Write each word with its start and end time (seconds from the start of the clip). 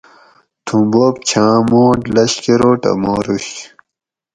تھوں 0.65 0.83
بوب 0.91 1.15
چھاں 1.29 1.55
موٹ 1.69 1.99
لشکروٹہ 2.15 2.91
ماروش 3.01 3.47